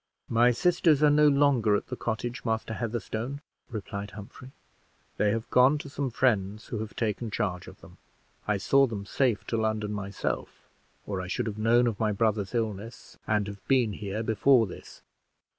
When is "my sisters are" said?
0.29-1.11